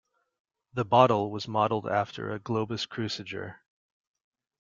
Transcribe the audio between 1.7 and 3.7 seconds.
after a Globus cruciger.